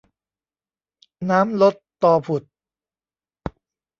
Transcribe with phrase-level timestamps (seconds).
[1.29, 2.43] น้ำลดตอผุด